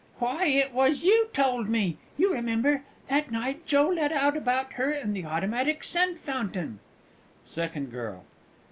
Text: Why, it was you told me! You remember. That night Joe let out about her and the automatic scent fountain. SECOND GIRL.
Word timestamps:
Why, 0.17 0.45
it 0.45 0.73
was 0.73 1.03
you 1.03 1.27
told 1.31 1.69
me! 1.69 1.99
You 2.17 2.33
remember. 2.33 2.81
That 3.07 3.29
night 3.29 3.67
Joe 3.67 3.87
let 3.89 4.11
out 4.11 4.35
about 4.35 4.73
her 4.73 4.89
and 4.89 5.15
the 5.15 5.25
automatic 5.25 5.83
scent 5.83 6.17
fountain. 6.17 6.79
SECOND 7.45 7.91
GIRL. 7.91 8.23